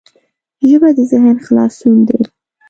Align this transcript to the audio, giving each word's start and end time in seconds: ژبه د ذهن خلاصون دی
ژبه 0.69 0.89
د 0.97 0.99
ذهن 1.11 1.37
خلاصون 1.45 1.97
دی 2.07 2.19